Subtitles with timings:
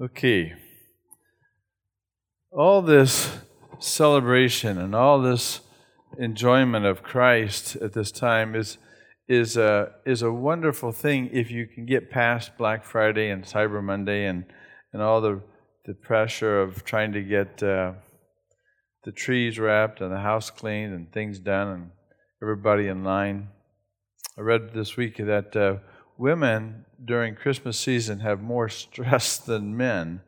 [0.00, 0.54] Okay.
[2.52, 3.36] All this
[3.80, 5.60] celebration and all this
[6.20, 8.78] enjoyment of Christ at this time is
[9.26, 13.82] is a is a wonderful thing if you can get past Black Friday and Cyber
[13.82, 14.44] Monday and
[14.92, 15.42] and all the
[15.84, 17.94] the pressure of trying to get uh,
[19.02, 21.90] the trees wrapped and the house cleaned and things done and
[22.40, 23.48] everybody in line.
[24.38, 25.78] I read this week that uh,
[26.18, 30.20] women during Christmas season have more stress than men.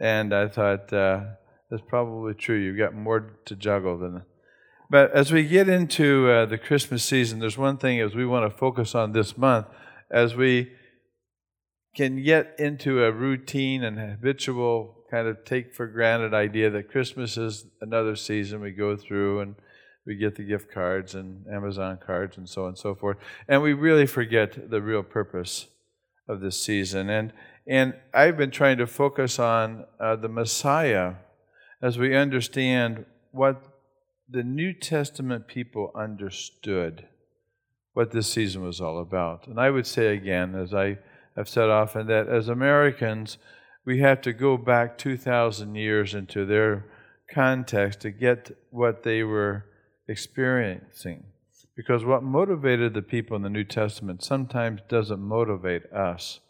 [0.00, 1.24] And I thought, uh,
[1.70, 2.56] that's probably true.
[2.56, 4.22] You've got more to juggle than.
[4.90, 8.50] But as we get into uh, the Christmas season, there's one thing as we want
[8.50, 9.66] to focus on this month,
[10.10, 10.72] as we
[11.94, 17.36] can get into a routine and habitual kind of take for granted idea that Christmas
[17.36, 19.54] is another season we go through and
[20.08, 23.18] we get the gift cards and Amazon cards and so on and so forth.
[23.46, 25.66] And we really forget the real purpose
[26.26, 27.10] of this season.
[27.10, 27.30] And,
[27.66, 31.16] and I've been trying to focus on uh, the Messiah
[31.82, 33.62] as we understand what
[34.30, 37.06] the New Testament people understood
[37.92, 39.46] what this season was all about.
[39.46, 40.96] And I would say again, as I
[41.36, 43.36] have said often, that as Americans,
[43.84, 46.86] we have to go back 2,000 years into their
[47.30, 49.66] context to get what they were
[50.08, 51.24] experiencing.
[51.76, 56.40] Because what motivated the people in the New Testament sometimes doesn't motivate us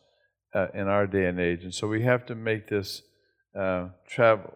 [0.55, 1.65] uh, in our day and age.
[1.65, 3.03] And so we have to make this
[3.59, 4.55] uh, travel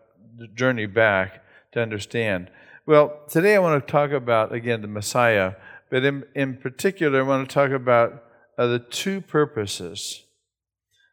[0.55, 1.43] journey back
[1.73, 2.51] to understand.
[2.87, 5.55] Well, today I want to talk about, again, the Messiah,
[5.91, 8.25] but in, in particular, I want to talk about
[8.57, 10.23] uh, the two purposes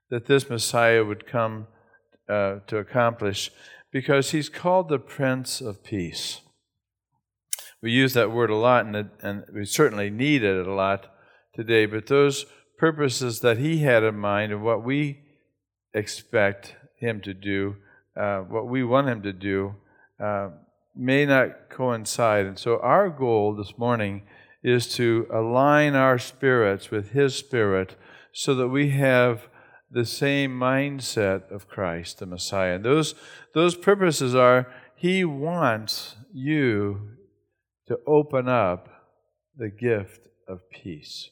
[0.09, 1.67] that this Messiah would come
[2.29, 3.51] uh, to accomplish
[3.91, 6.41] because he's called the Prince of Peace
[7.81, 11.13] we use that word a lot, and, it, and we certainly need it a lot
[11.55, 11.85] today.
[11.85, 12.45] But those
[12.77, 15.21] purposes that he had in mind and what we
[15.93, 17.77] expect him to do,
[18.17, 19.75] uh, what we want him to do,
[20.21, 20.49] uh,
[20.95, 22.45] may not coincide.
[22.45, 24.23] And so, our goal this morning
[24.61, 27.95] is to align our spirits with his spirit
[28.33, 29.47] so that we have
[29.89, 32.75] the same mindset of Christ, the Messiah.
[32.75, 33.15] And those,
[33.53, 37.18] those purposes are he wants you
[37.89, 38.87] to open up
[39.57, 41.29] the gift of peace.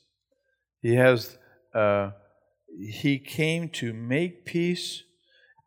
[0.82, 1.38] He has
[1.74, 2.12] uh,
[2.80, 5.04] he came to make peace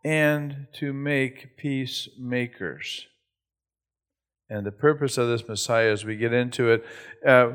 [0.04, 3.06] and to make peacemakers.
[4.48, 6.84] And the purpose of this Messiah, as we get into it,
[7.26, 7.52] uh,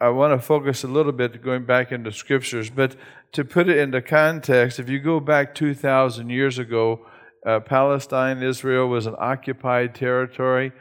[0.00, 2.94] I want to focus a little bit going back into scriptures, but
[3.32, 7.04] to put it into context, if you go back 2,000 years ago,
[7.44, 10.72] uh, Palestine, Israel was an occupied territory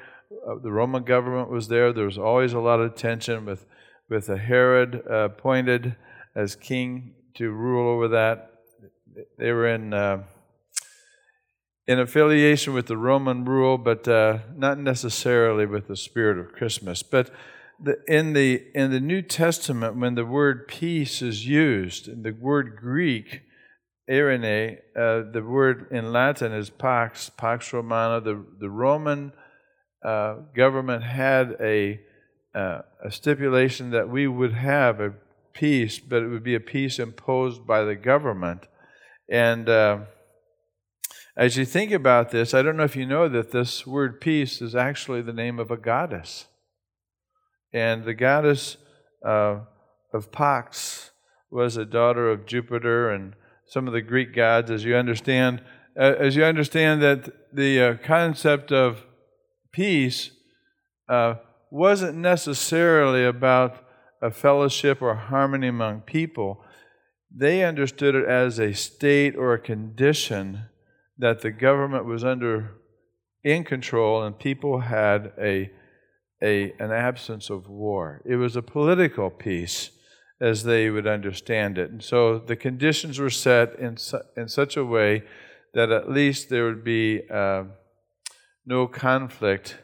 [0.56, 1.92] the Roman government was there.
[1.92, 3.66] There was always a lot of tension with,
[4.10, 5.96] with a Herod uh, appointed
[6.36, 8.52] as king to rule over that.
[9.38, 10.24] They were in, uh,
[11.88, 17.04] in affiliation with the Roman rule, but uh, not necessarily with the spirit of Christmas.
[17.04, 17.32] But
[17.80, 22.78] the, in, the, in the New Testament, when the word peace is used, the word
[22.78, 23.42] Greek,
[24.10, 29.34] eirene, uh, the word in Latin is pax, pax romana, the, the Roman
[30.04, 32.00] uh, government had a,
[32.54, 35.14] uh, a stipulation that we would have a
[35.54, 38.68] peace, but it would be a peace imposed by the government.
[39.30, 40.00] And uh,
[41.36, 44.62] as you think about this, I don't know if you know that this word peace
[44.62, 46.48] is actually the name of a goddess.
[47.74, 48.78] And the goddess
[49.26, 49.60] uh,
[50.14, 51.12] of Pax
[51.52, 53.34] was a daughter of Jupiter and
[53.68, 55.62] some of the Greek gods, as you understand.
[56.00, 59.06] Uh, as you understand that the uh, concept of
[59.78, 60.32] peace
[61.08, 61.36] uh,
[61.70, 63.78] wasn't necessarily about
[64.24, 66.64] a fellowship or harmony among people.
[67.30, 70.64] They understood it as a state or a condition
[71.20, 72.72] that the government was under
[73.44, 75.70] in control and people had a,
[76.42, 78.24] a, an absence of war.
[78.26, 79.92] It was a political peace
[80.42, 81.92] as they would understand it.
[81.92, 85.22] And so the conditions were set in, su- in such a way
[85.76, 87.22] that at least there would be.
[87.30, 87.66] Uh,
[88.68, 89.78] no conflict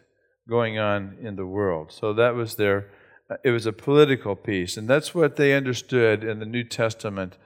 [0.48, 1.92] going on in the world.
[1.92, 2.90] So that was their,
[3.32, 4.76] uh, it was a political peace.
[4.76, 7.38] And that's what they understood in the New Testament.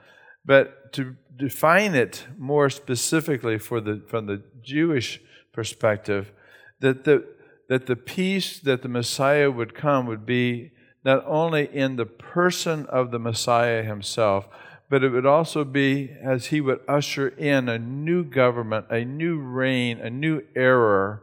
[0.44, 5.20] But to define it more specifically for the, from the Jewish
[5.52, 6.32] perspective,
[6.80, 7.24] that the,
[7.68, 10.72] that the peace that the Messiah would come would be
[11.04, 14.48] not only in the person of the Messiah himself,
[14.90, 19.38] but it would also be as he would usher in a new government, a new
[19.38, 21.20] reign, a new era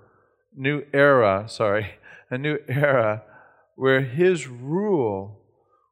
[0.55, 1.95] new era, sorry,
[2.29, 3.23] a new era
[3.75, 5.41] where his rule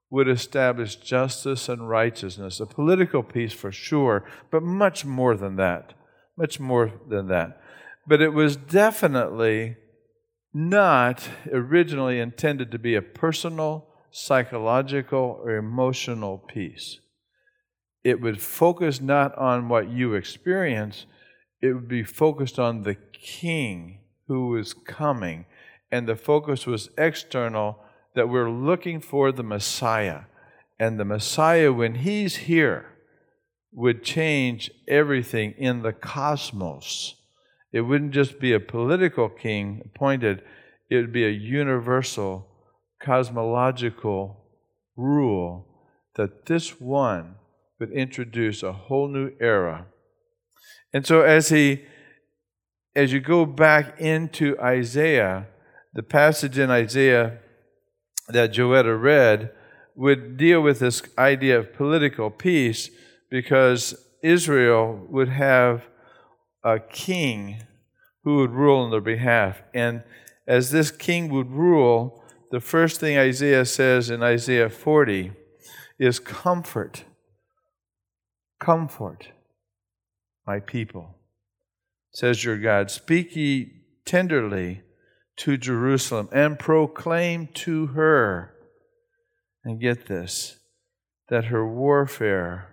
[0.10, 5.94] would establish justice and righteousness, a political peace for sure, but much more than that.
[6.38, 7.62] much more than that.
[8.08, 9.76] But it was definitely
[10.54, 17.00] not originally intended to be a personal, psychological, or emotional peace.
[18.04, 21.06] It would focus not on what you experience,
[21.62, 25.46] it would be focused on the king who was coming.
[25.92, 27.80] And the focus was external,
[28.16, 30.22] that we're looking for the Messiah.
[30.80, 32.86] And the Messiah, when he's here,
[33.72, 37.16] would change everything in the cosmos.
[37.72, 40.44] It wouldn't just be a political king appointed,
[40.90, 42.48] it would be a universal,
[43.02, 44.38] cosmological
[44.96, 45.68] rule
[46.16, 47.36] that this one
[47.80, 49.88] would introduce a whole new era.
[50.94, 51.84] And so as he
[52.96, 55.48] as you go back into Isaiah,
[55.94, 57.40] the passage in Isaiah
[58.28, 59.52] that Joetta read
[59.96, 62.90] would deal with this idea of political peace
[63.30, 65.88] because Israel would have
[66.64, 67.64] a king
[68.24, 69.62] who would rule on their behalf.
[69.74, 70.04] And
[70.48, 75.32] as this king would rule, the first thing Isaiah says in Isaiah 40
[76.00, 77.04] is comfort.
[78.60, 79.30] Comfort
[80.46, 81.16] my people,
[82.14, 82.90] says your God.
[82.92, 84.84] Speak ye tenderly
[85.38, 88.54] to Jerusalem and proclaim to her,
[89.64, 90.58] and get this,
[91.30, 92.70] that her warfare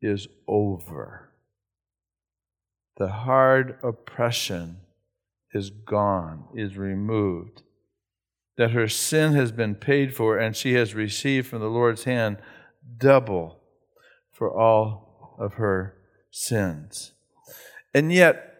[0.00, 1.32] is over.
[2.96, 4.78] The hard oppression
[5.52, 7.62] is gone, is removed.
[8.56, 12.38] That her sin has been paid for, and she has received from the Lord's hand
[12.98, 13.60] double
[14.30, 15.96] for all of her
[16.30, 17.11] sins.
[17.94, 18.54] And yet,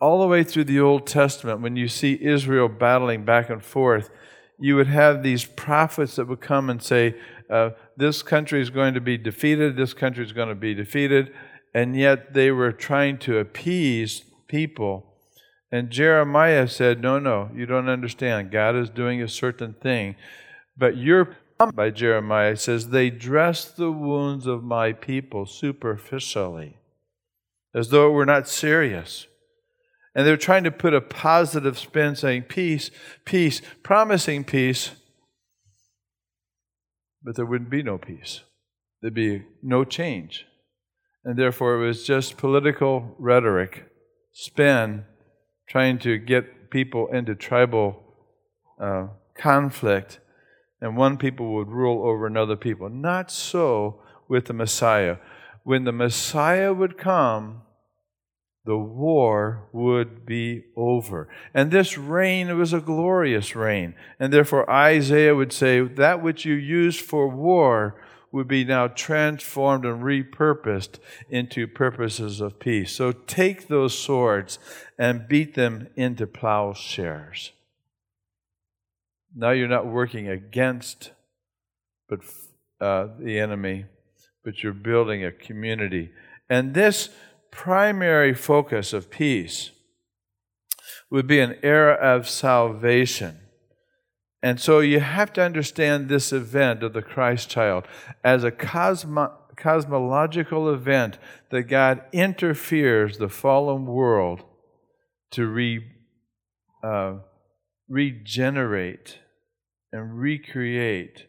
[0.00, 4.10] all the way through the Old Testament, when you see Israel battling back and forth,
[4.58, 7.16] you would have these prophets that would come and say,
[7.50, 11.32] uh, This country is going to be defeated, this country is going to be defeated.
[11.74, 15.06] And yet they were trying to appease people.
[15.70, 18.50] And Jeremiah said, No, no, you don't understand.
[18.50, 20.16] God is doing a certain thing.
[20.76, 21.36] But you're
[21.70, 26.78] by Jeremiah says, They dress the wounds of my people superficially,
[27.74, 29.26] as though it were not serious.
[30.14, 32.90] And they're trying to put a positive spin saying, Peace,
[33.24, 34.90] peace, promising peace.
[37.22, 38.42] But there wouldn't be no peace.
[39.00, 40.44] There'd be no change.
[41.24, 43.86] And therefore, it was just political rhetoric,
[44.32, 45.04] spin,
[45.68, 48.02] trying to get people into tribal
[48.80, 50.18] uh, conflict
[50.82, 52.90] and one people would rule over another people.
[52.90, 55.18] Not so with the Messiah.
[55.64, 57.62] When the Messiah would come,
[58.64, 61.28] the war would be over.
[61.52, 63.94] And this reign was a glorious reign.
[64.20, 68.00] And therefore, Isaiah would say, That which you used for war
[68.30, 70.98] would be now transformed and repurposed
[71.28, 72.92] into purposes of peace.
[72.92, 74.58] So take those swords
[74.98, 77.52] and beat them into plowshares.
[79.34, 81.10] Now you're not working against
[82.12, 82.20] but
[82.78, 83.86] uh, the enemy,
[84.44, 86.10] but you're building a community.
[86.48, 87.10] And this
[87.50, 89.70] primary focus of peace
[91.10, 93.38] would be an era of salvation.
[94.42, 97.86] And so you have to understand this event of the Christ child
[98.24, 101.18] as a cosmo- cosmological event
[101.50, 104.42] that God interferes the fallen world
[105.32, 105.84] to re,
[106.82, 107.18] uh,
[107.88, 109.18] regenerate
[109.92, 111.26] and recreate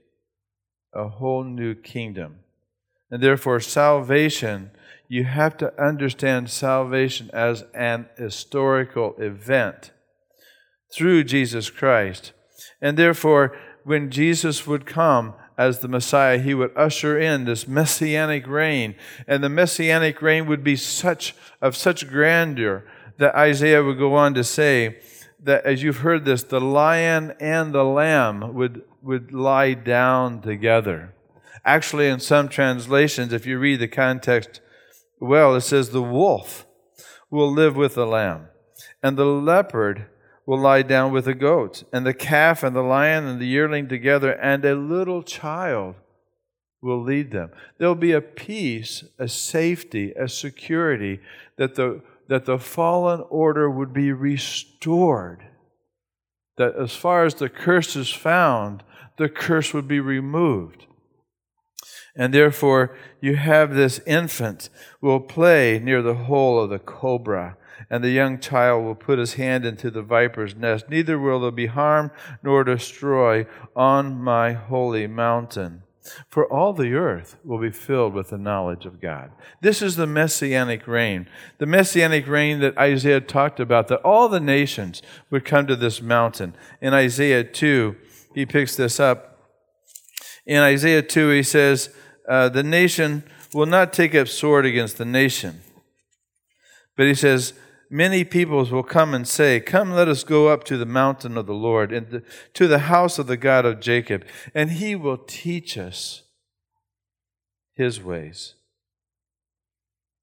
[0.94, 2.40] a whole new kingdom.
[3.14, 4.72] And therefore, salvation,
[5.08, 9.92] you have to understand salvation as an historical event
[10.92, 12.32] through Jesus Christ.
[12.82, 18.48] And therefore, when Jesus would come as the Messiah, he would usher in this messianic
[18.48, 18.96] reign.
[19.28, 22.84] And the messianic reign would be such of such grandeur
[23.20, 24.98] that Isaiah would go on to say,
[25.40, 31.13] that as you've heard this, the lion and the lamb would, would lie down together.
[31.66, 34.62] Actually, in some translations, if you read the context
[35.20, 36.66] well, it says the wolf
[37.30, 38.50] will live with the lamb,
[39.02, 40.08] and the leopard
[40.46, 43.88] will lie down with the goats, and the calf and the lion and the yearling
[43.88, 45.96] together, and a little child
[46.82, 47.52] will lead them.
[47.78, 51.22] There'll be a peace, a safety, a security
[51.58, 55.44] that the that the fallen order would be restored.
[56.58, 58.84] That as far as the curse is found,
[59.18, 60.88] the curse would be removed.
[62.16, 64.70] And therefore, you have this infant
[65.02, 67.58] will play near the hole of the cobra,
[67.90, 70.90] and the young child will put his hand into the viper's nest.
[70.90, 72.12] Neither will there be harm
[72.44, 75.84] nor destroy on my holy mountain.
[76.30, 79.32] for all the earth will be filled with the knowledge of God.
[79.62, 81.28] This is the messianic reign,
[81.58, 86.02] the messianic reign that Isaiah talked about, that all the nations would come to this
[86.02, 86.56] mountain.
[86.82, 87.96] In Isaiah 2,
[88.34, 89.30] he picks this up.
[90.46, 91.90] In Isaiah 2, he says,
[92.28, 95.62] uh, The nation will not take up sword against the nation.
[96.96, 97.54] But he says,
[97.90, 101.46] many peoples will come and say, Come, let us go up to the mountain of
[101.46, 105.78] the Lord, and to the house of the God of Jacob, and he will teach
[105.78, 106.24] us
[107.76, 108.56] his ways.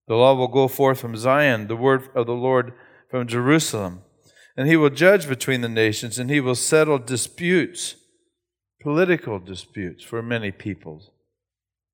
[0.09, 2.73] The law will go forth from Zion, the word of the Lord
[3.09, 4.03] from Jerusalem.
[4.57, 7.95] And he will judge between the nations, and he will settle disputes,
[8.83, 11.11] political disputes for many peoples.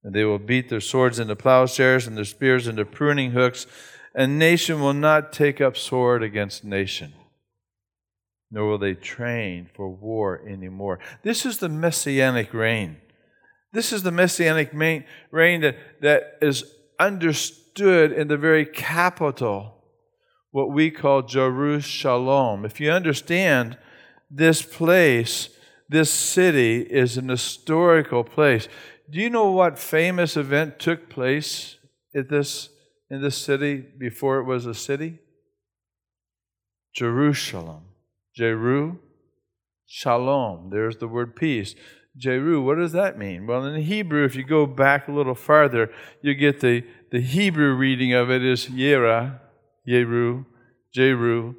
[0.07, 3.67] And they will beat their swords into plowshares and their spears into pruning hooks
[4.17, 7.13] and nation will not take up sword against nation,
[8.51, 10.99] nor will they train for war anymore.
[11.23, 12.97] This is the messianic reign.
[13.75, 16.65] This is the messianic reign that, that is
[16.99, 19.85] understood in the very capital,
[20.51, 22.65] what we call Jerusalem.
[22.65, 23.77] If you understand
[24.31, 25.51] this place,
[25.91, 28.67] this city is an historical place.
[29.11, 31.77] Do you know what famous event took place
[32.15, 32.71] at this
[33.09, 35.21] in this city before it was a city?
[36.95, 37.85] Jerusalem.
[38.35, 38.99] Jeru,
[39.87, 40.71] shalom.
[40.71, 41.75] There's the word peace.
[42.17, 43.47] Jeru, what does that mean?
[43.47, 45.91] Well, in Hebrew, if you go back a little farther,
[46.23, 49.41] you get the, the Hebrew reading of it is Yera,
[49.89, 50.47] Yeru,
[50.93, 51.55] Jeru.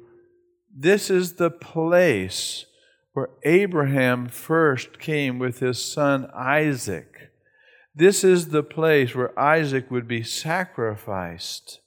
[0.76, 2.66] This is the place
[3.12, 7.27] where Abraham first came with his son Isaac.
[7.98, 11.80] This is the place where Isaac would be sacrificed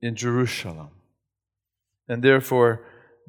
[0.00, 0.88] in Jerusalem.
[2.08, 2.82] And therefore,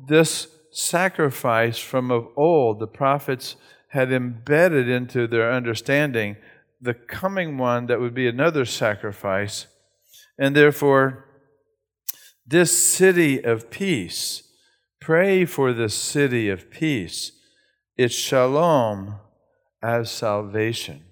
[0.07, 3.57] this sacrifice from of old, the prophets
[3.89, 6.37] had embedded into their understanding
[6.79, 9.67] the coming one that would be another sacrifice.
[10.39, 11.25] And therefore,
[12.45, 14.43] this city of peace,
[15.01, 17.33] pray for this city of peace.
[17.97, 19.19] It's shalom
[19.81, 21.03] as salvation.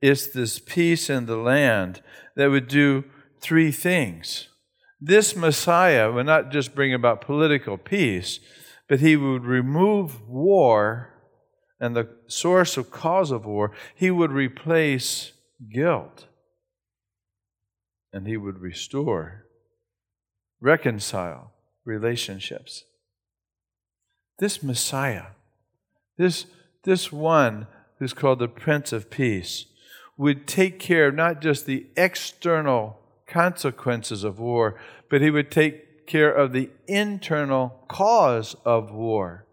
[0.00, 2.02] It's this peace in the land
[2.36, 3.04] that would do
[3.40, 4.48] three things.
[5.00, 8.40] This Messiah would not just bring about political peace,
[8.88, 11.14] but he would remove war
[11.78, 13.72] and the source of cause of war.
[13.94, 15.32] He would replace
[15.72, 16.26] guilt
[18.12, 19.46] and he would restore,
[20.60, 21.52] reconcile
[21.84, 22.84] relationships.
[24.38, 25.26] This Messiah,
[26.18, 26.46] this,
[26.84, 27.66] this one
[28.00, 29.66] who's called the Prince of Peace,
[30.16, 36.06] would take care of not just the external consequences of war, but he would take
[36.06, 39.46] care of the internal cause of war.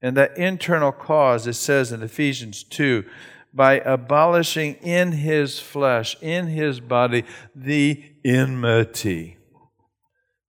[0.00, 3.04] And that internal cause, it says in Ephesians 2,
[3.52, 7.24] by abolishing in his flesh, in his body,
[7.54, 9.36] the enmity.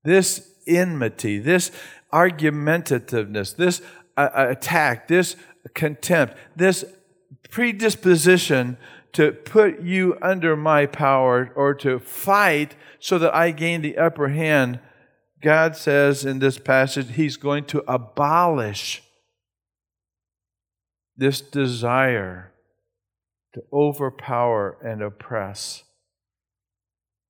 [0.03, 1.71] This enmity, this
[2.13, 3.81] argumentativeness, this
[4.15, 5.35] uh, attack, this
[5.73, 6.85] contempt, this
[7.50, 8.77] predisposition
[9.13, 14.29] to put you under my power or to fight so that I gain the upper
[14.29, 14.79] hand,
[15.41, 19.01] God says in this passage, He's going to abolish
[21.18, 22.53] this desire
[23.53, 25.84] to overpower and oppress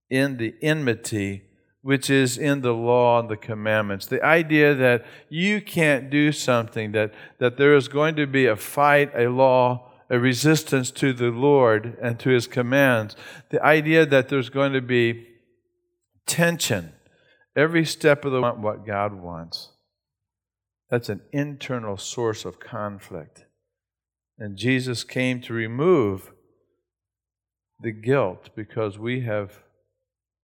[0.09, 1.43] in the enmity
[1.81, 4.05] which is in the law and the commandments.
[4.05, 8.55] The idea that you can't do something, that, that there is going to be a
[8.55, 13.15] fight, a law, a resistance to the Lord and to His commands.
[13.49, 15.27] The idea that there's going to be
[16.25, 16.93] tension
[17.55, 19.69] every step of the way, what God wants.
[20.89, 23.45] That's an internal source of conflict.
[24.37, 26.31] And Jesus came to remove
[27.81, 29.63] the guilt because we have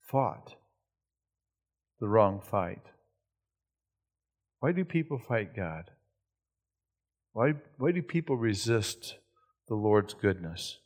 [0.01, 0.55] fought
[1.99, 2.81] the wrong fight.
[4.59, 5.91] Why do people fight God?
[7.33, 9.15] Why, why do people resist
[9.67, 10.79] the Lord's goodness?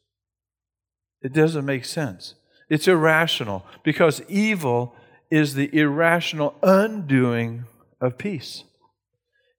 [1.22, 2.36] It doesn't make sense.
[2.70, 4.96] It's irrational because evil
[5.32, 7.66] is the irrational undoing
[8.00, 8.64] of peace.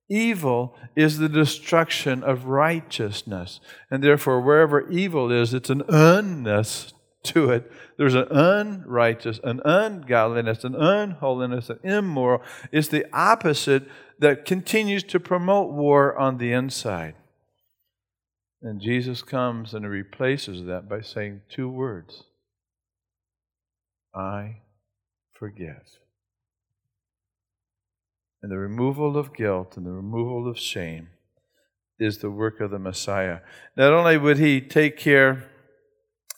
[0.09, 3.61] Evil is the destruction of righteousness.
[3.91, 7.71] And therefore, wherever evil is, it's an unness to it.
[7.97, 12.43] There's an unrighteous, an ungodliness, an unholiness, an immoral.
[12.73, 13.85] It's the opposite
[14.19, 17.15] that continues to promote war on the inside.
[18.62, 22.25] And Jesus comes and replaces that by saying two words
[24.14, 24.57] I
[25.33, 25.99] forgive.
[28.43, 31.09] And the removal of guilt and the removal of shame
[31.99, 33.40] is the work of the Messiah.
[33.76, 35.50] Not only would he take care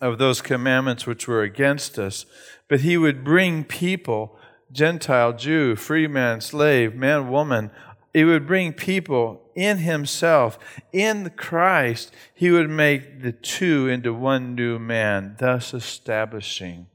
[0.00, 2.26] of those commandments which were against us,
[2.68, 4.36] but he would bring people,
[4.72, 7.70] Gentile, Jew, free man, slave, man, woman,
[8.12, 10.58] he would bring people in himself,
[10.92, 16.86] in Christ, he would make the two into one new man, thus establishing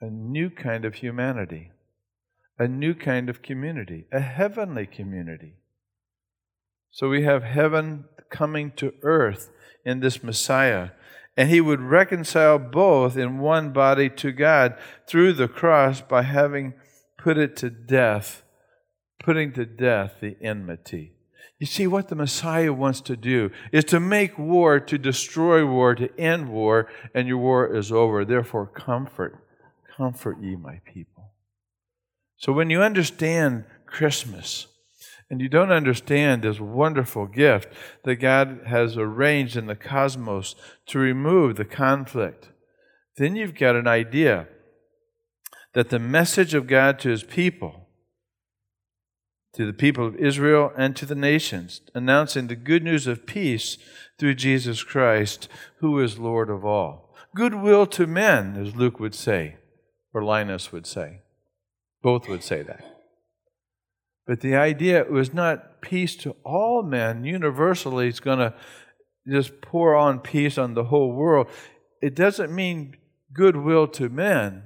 [0.00, 1.72] a new kind of humanity,
[2.58, 5.56] a new kind of community, a heavenly community.
[6.90, 9.50] So we have heaven coming to earth
[9.84, 10.90] in this Messiah.
[11.36, 16.74] And he would reconcile both in one body to God through the cross by having
[17.16, 18.42] put it to death,
[19.22, 21.12] putting to death the enmity.
[21.58, 25.94] You see, what the Messiah wants to do is to make war, to destroy war,
[25.94, 28.24] to end war, and your war is over.
[28.24, 29.44] Therefore, comfort,
[29.96, 31.32] comfort ye, my people.
[32.38, 34.66] So when you understand Christmas,
[35.30, 37.68] and you don't understand this wonderful gift
[38.04, 42.50] that God has arranged in the cosmos to remove the conflict,
[43.16, 44.48] then you've got an idea
[45.72, 47.79] that the message of God to his people,
[49.54, 53.78] to the people of Israel and to the nations, announcing the good news of peace
[54.18, 57.14] through Jesus Christ, who is Lord of all.
[57.34, 59.56] Goodwill to men, as Luke would say,
[60.12, 61.20] or Linus would say.
[62.02, 62.84] Both would say that.
[64.26, 68.54] But the idea was not peace to all men universally, it's going to
[69.28, 71.48] just pour on peace on the whole world.
[72.00, 72.96] It doesn't mean
[73.32, 74.64] goodwill to men.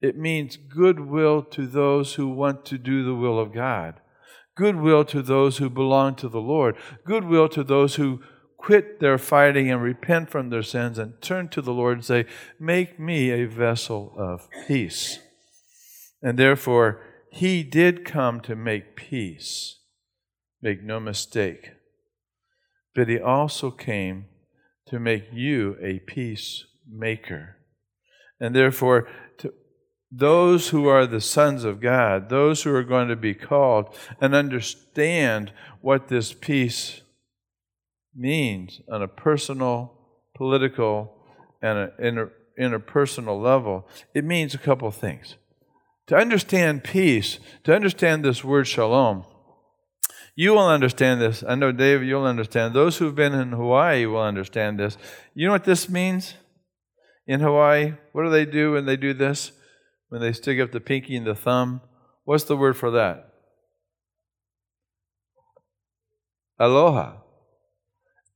[0.00, 4.00] It means goodwill to those who want to do the will of God.
[4.56, 6.76] Goodwill to those who belong to the Lord.
[7.04, 8.20] Goodwill to those who
[8.56, 12.26] quit their fighting and repent from their sins and turn to the Lord and say,
[12.58, 15.20] Make me a vessel of peace.
[16.22, 17.00] And therefore,
[17.30, 19.78] he did come to make peace.
[20.60, 21.70] Make no mistake.
[22.94, 24.26] But he also came
[24.88, 27.58] to make you a peacemaker.
[28.40, 29.08] And therefore,
[30.10, 34.34] those who are the sons of God, those who are going to be called and
[34.34, 37.02] understand what this peace
[38.14, 39.92] means on a personal,
[40.34, 41.14] political,
[41.60, 45.36] and a inter, interpersonal level, it means a couple of things.
[46.08, 49.24] To understand peace, to understand this word shalom,
[50.34, 51.44] you will understand this.
[51.46, 52.72] I know, Dave, you'll understand.
[52.72, 54.96] Those who've been in Hawaii will understand this.
[55.34, 56.34] You know what this means?
[57.26, 59.52] In Hawaii, what do they do when they do this?
[60.08, 61.82] When they stick up the pinky and the thumb?
[62.24, 63.32] What's the word for that?
[66.58, 67.16] Aloha.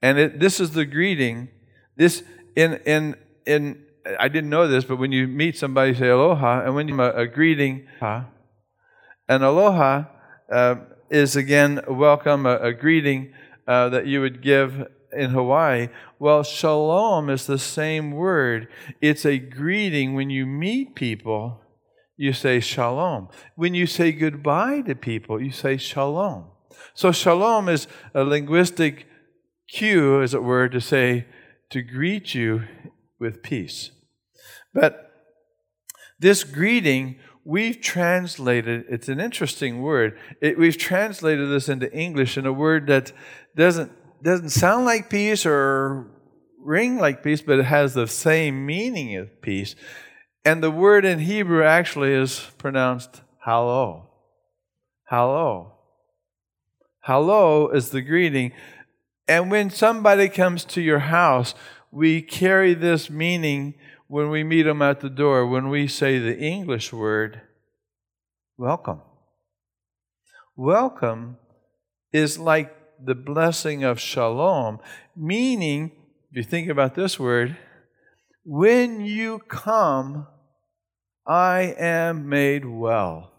[0.01, 1.49] And it, this is the greeting.
[1.97, 2.23] This
[2.57, 3.85] in in in
[4.19, 7.13] I didn't know this, but when you meet somebody, say aloha, and when you a,
[7.13, 10.05] a greeting, and aloha
[10.51, 10.77] uh,
[11.11, 13.33] is again a welcome, a, a greeting
[13.67, 15.89] uh, that you would give in Hawaii.
[16.19, 18.69] Well, shalom is the same word.
[19.01, 21.62] It's a greeting when you meet people.
[22.17, 23.29] You say shalom.
[23.57, 26.47] When you say goodbye to people, you say shalom.
[26.95, 29.07] So shalom is a linguistic
[29.69, 31.27] cue, as it were, to say
[31.71, 32.65] to greet you
[33.19, 33.91] with peace.
[34.75, 35.11] But
[36.19, 40.19] this greeting, we've translated, it's an interesting word.
[40.41, 43.13] It, we've translated this into English in a word that
[43.57, 43.91] doesn't,
[44.23, 46.11] doesn't sound like peace or
[46.61, 49.75] ring like peace, but it has the same meaning of peace.
[50.45, 54.09] And the word in Hebrew actually is pronounced hello.
[55.05, 55.75] Hello.
[57.01, 58.53] Hello is the greeting.
[59.29, 61.55] And when somebody comes to your house,
[61.93, 63.75] we carry this meaning
[64.09, 67.43] when we meet them at the door, when we say the English word,
[68.59, 69.01] welcome.
[70.57, 71.37] Welcome
[72.13, 74.81] is like the blessing of shalom,
[75.17, 75.93] meaning,
[76.31, 77.57] if you think about this word,
[78.45, 80.27] when you come,
[81.27, 83.31] I am made well.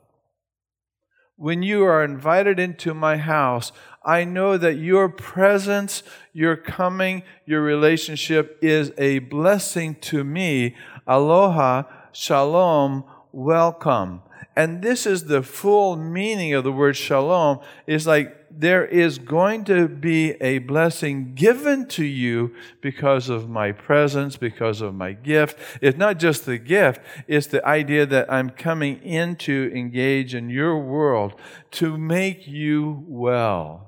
[1.36, 3.72] When you are invited into my house,
[4.06, 10.76] I know that your presence, your coming, your relationship is a blessing to me.
[11.08, 14.22] Aloha, shalom, welcome.
[14.56, 17.60] And this is the full meaning of the word shalom.
[17.88, 23.72] Is like there is going to be a blessing given to you because of my
[23.72, 25.58] presence, because of my gift.
[25.82, 30.50] It's not just the gift, it's the idea that I'm coming in to engage in
[30.50, 31.34] your world
[31.72, 33.88] to make you well.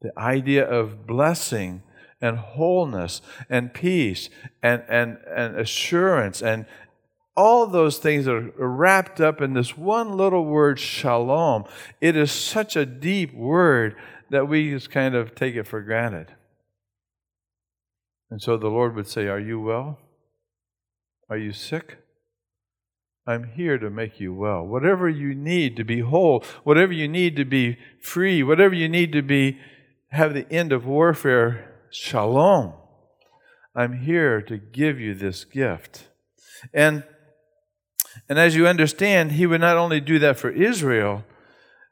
[0.00, 1.82] The idea of blessing
[2.20, 4.30] and wholeness and peace
[4.62, 6.66] and, and, and assurance and
[7.36, 11.64] all those things are wrapped up in this one little word, shalom.
[12.00, 13.94] It is such a deep word
[14.30, 16.34] that we just kind of take it for granted.
[18.30, 19.98] And so the Lord would say, Are you well?
[21.28, 21.98] Are you sick?
[23.26, 24.64] I'm here to make you well.
[24.64, 29.12] Whatever you need to be whole, whatever you need to be free, whatever you need
[29.12, 29.58] to be
[30.10, 32.72] have the end of warfare, shalom.
[33.74, 36.08] I'm here to give you this gift.
[36.72, 37.02] And
[38.28, 41.24] and as you understand, he would not only do that for Israel,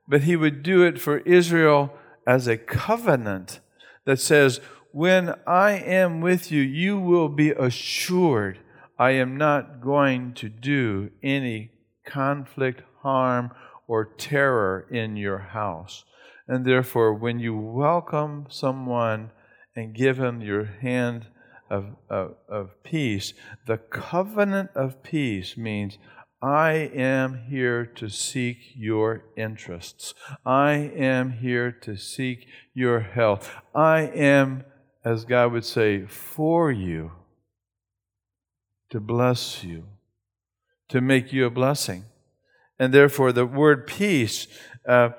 [0.09, 1.93] but he would do it for Israel
[2.27, 3.61] as a covenant
[4.05, 4.61] that says,
[4.93, 8.59] When I am with you, you will be assured
[8.99, 11.73] I am not going to do any
[12.05, 13.51] conflict, harm,
[13.89, 16.05] or terror in your house.
[16.47, 19.31] And therefore, when you welcome someone
[19.75, 21.27] and give him your hand
[21.69, 23.35] of, of, of peace,
[23.67, 25.99] the covenant of peace means
[26.45, 30.13] I am here to seek your interests.
[30.45, 33.51] I am here to seek your health.
[33.75, 34.65] I am,
[35.03, 37.13] as God would say, for you
[38.91, 39.85] to bless you,
[40.91, 42.05] to make you a blessing.
[42.79, 44.47] And therefore, the word peace,
[44.87, 45.11] uh,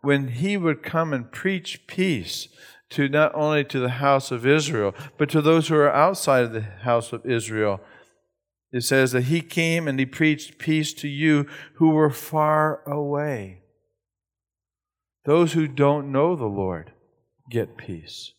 [0.00, 2.48] when he would come and preach peace
[2.88, 6.54] to not only to the house of Israel, but to those who are outside of
[6.54, 7.82] the house of Israel,
[8.72, 13.62] it says that he came and he preached peace to you who were far away.
[15.24, 16.92] Those who don't know the Lord
[17.50, 18.32] get peace.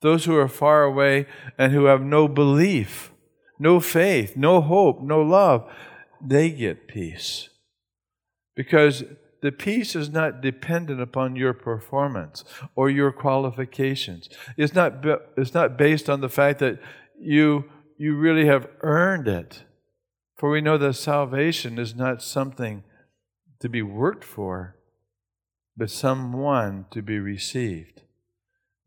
[0.00, 1.26] Those who are far away
[1.58, 3.12] and who have no belief
[3.60, 5.70] no faith, no hope, no love,
[6.20, 7.50] they get peace.
[8.56, 9.04] Because
[9.42, 12.42] the peace is not dependent upon your performance
[12.74, 14.28] or your qualifications.
[14.56, 15.04] It's not,
[15.36, 16.80] it's not based on the fact that
[17.20, 17.70] you,
[18.00, 19.64] you really have earned it.
[20.38, 22.82] For we know that salvation is not something
[23.60, 24.76] to be worked for,
[25.76, 28.00] but someone to be received.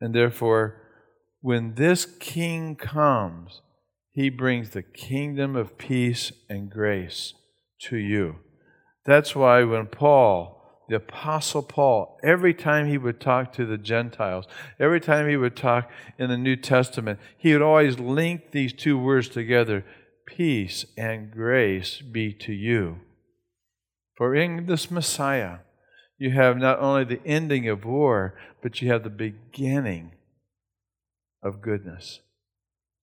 [0.02, 0.82] And therefore,
[1.42, 3.62] when this king comes,
[4.12, 7.36] he brings the kingdom of peace and grace
[7.82, 8.38] to you.
[9.06, 10.63] That's why when Paul,
[10.94, 14.46] the Apostle Paul, every time he would talk to the Gentiles,
[14.80, 18.96] every time he would talk in the New Testament, he would always link these two
[18.96, 19.84] words together
[20.28, 23.00] peace and grace be to you.
[24.16, 25.58] For in this Messiah,
[26.20, 30.12] you have not only the ending of war, but you have the beginning
[31.42, 32.20] of goodness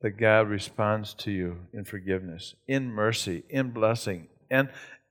[0.00, 4.68] that God responds to you in forgiveness, in mercy, in blessing, and,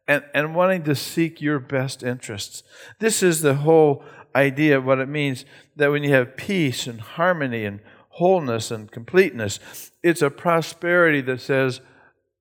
[0.09, 2.63] and, and wanting to seek your best interests.
[2.97, 4.03] This is the whole
[4.35, 5.45] idea of what it means
[5.75, 9.59] that when you have peace and harmony and wholeness and completeness,
[10.01, 11.81] it's a prosperity that says,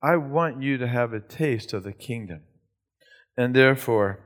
[0.03, 2.41] I want you to have a taste of the kingdom.
[3.37, 4.21] And therefore,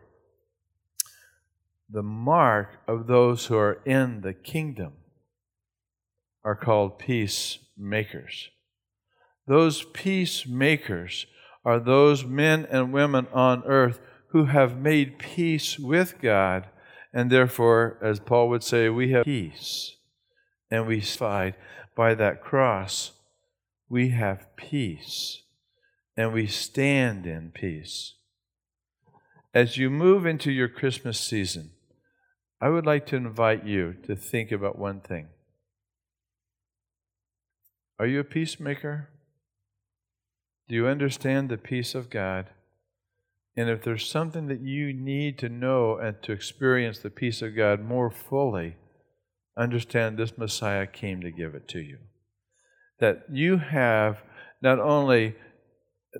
[1.91, 4.93] the mark of those who are in the kingdom
[6.45, 8.51] are called peacemakers.
[9.49, 11.27] Those peacemakers
[11.65, 16.67] are those men and women on earth who have made peace with God,
[17.13, 19.97] and therefore, as Paul would say, we have peace.
[20.71, 21.55] And we fight
[21.95, 23.13] by that cross,
[23.89, 25.43] we have peace,
[26.17, 28.15] and we stand in peace.
[29.55, 31.73] As you move into your Christmas season,
[32.59, 35.29] I would like to invite you to think about one thing.
[37.99, 39.11] Are you a peacemaker?
[40.73, 42.47] Do you understand the peace of God?
[43.59, 47.55] And if there's something that you need to know and to experience the peace of
[47.55, 48.77] God more fully,
[49.55, 51.99] understand this Messiah came to give it to you.
[53.01, 54.23] That you have
[54.63, 55.35] not only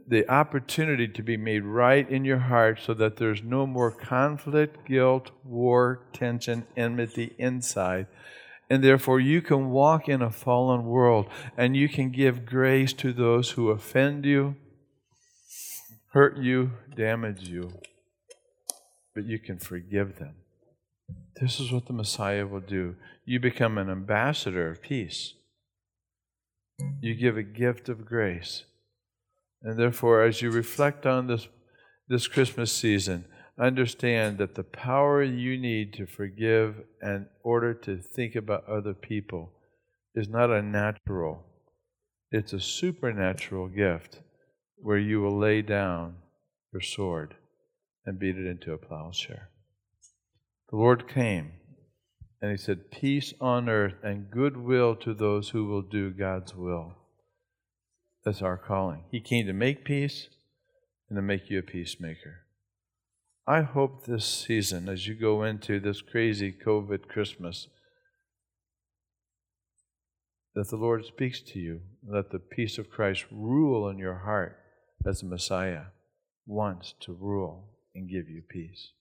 [0.07, 4.87] the opportunity to be made right in your heart so that there's no more conflict,
[4.87, 8.07] guilt, war, tension, enmity inside,
[8.71, 13.13] and therefore, you can walk in a fallen world and you can give grace to
[13.13, 14.57] those who offend you,
[16.13, 17.71] hurt you, damage you,
[19.15, 20.37] but you can forgive them.
[21.41, 22.97] This is what the Messiah will do.
[23.25, 25.35] You become an ambassador of peace.
[27.01, 28.65] You give a gift of grace.
[29.63, 31.49] And therefore, as you reflect on this,
[32.09, 33.27] this Christmas season,
[33.59, 39.53] understand that the power you need to forgive in order to think about other people
[40.15, 41.45] is not a natural,
[42.31, 44.21] it's a supernatural gift
[44.77, 46.17] where you will lay down
[46.73, 47.35] your sword
[48.05, 49.51] and beat it into a plowshare.
[50.71, 51.53] The Lord came
[52.41, 56.95] and he said, Peace on earth and goodwill to those who will do God's will.
[58.25, 59.05] That's our calling.
[59.11, 60.29] He came to make peace,
[61.09, 62.42] and to make you a peacemaker.
[63.47, 67.67] I hope this season, as you go into this crazy COVID Christmas,
[70.55, 74.59] that the Lord speaks to you, that the peace of Christ rule in your heart
[75.05, 75.87] as the Messiah
[76.47, 78.93] wants to rule and give you peace.